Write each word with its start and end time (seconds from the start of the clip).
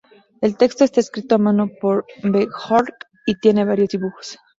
El 0.41 0.57
texto 0.57 0.83
está 0.83 0.99
escrito 0.99 1.35
a 1.35 1.37
mano 1.37 1.69
por 1.79 2.07
Björk 2.23 2.95
y 3.27 3.35
tiene 3.35 3.65
varios 3.65 3.89
dibujos. 3.89 4.39